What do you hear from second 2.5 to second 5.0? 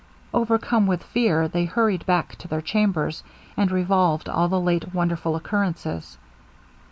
chambers, and revolved all the late